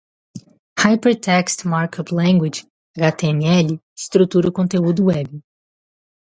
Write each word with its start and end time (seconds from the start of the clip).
Hypertext 0.79 1.63
Markup 1.65 2.09
Language 2.11 2.65
(HTML) 2.97 3.79
estrutura 3.95 4.47
o 4.49 4.57
conteúdo 4.59 5.01
web. 5.03 5.43